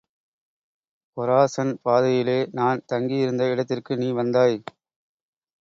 கொராசன் 1.17 1.73
பாதையிலே, 1.81 2.47
நான் 2.51 2.83
தங்கியிருந்த 2.85 3.51
இடத்திற்கு 3.51 3.95
நீ 3.97 4.11
வந்தாய்! 4.11 4.57